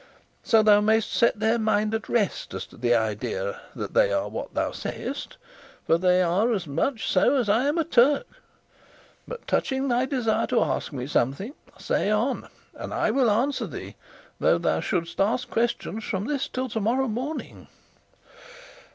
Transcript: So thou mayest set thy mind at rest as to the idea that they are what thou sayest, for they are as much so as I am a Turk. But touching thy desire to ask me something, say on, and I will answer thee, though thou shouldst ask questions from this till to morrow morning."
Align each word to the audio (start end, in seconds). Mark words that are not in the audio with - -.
So 0.41 0.63
thou 0.63 0.81
mayest 0.81 1.13
set 1.13 1.39
thy 1.39 1.57
mind 1.57 1.93
at 1.93 2.09
rest 2.09 2.55
as 2.55 2.65
to 2.65 2.75
the 2.77 2.95
idea 2.95 3.61
that 3.75 3.93
they 3.93 4.11
are 4.11 4.27
what 4.29 4.55
thou 4.55 4.71
sayest, 4.71 5.37
for 5.85 5.99
they 5.99 6.23
are 6.23 6.51
as 6.53 6.65
much 6.65 7.07
so 7.07 7.35
as 7.35 7.47
I 7.47 7.67
am 7.67 7.77
a 7.77 7.83
Turk. 7.83 8.25
But 9.27 9.45
touching 9.45 9.89
thy 9.89 10.07
desire 10.07 10.47
to 10.47 10.63
ask 10.63 10.91
me 10.91 11.05
something, 11.05 11.53
say 11.77 12.09
on, 12.09 12.49
and 12.73 12.95
I 12.95 13.11
will 13.11 13.29
answer 13.29 13.67
thee, 13.67 13.95
though 14.39 14.57
thou 14.57 14.79
shouldst 14.79 15.21
ask 15.21 15.47
questions 15.51 16.03
from 16.03 16.25
this 16.25 16.47
till 16.47 16.67
to 16.69 16.79
morrow 16.79 17.07
morning." 17.07 17.67